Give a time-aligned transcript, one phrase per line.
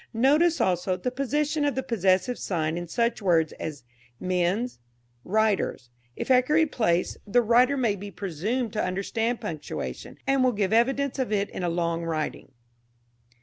[0.15, 3.83] Notice, also, the position of the possessive sign in such words as
[4.19, 4.79] "men's,"
[5.23, 10.73] "writer's." If accurately placed, the writer may be presumed to understand punctuation, and will give
[10.73, 12.51] evidence of it in a long writing.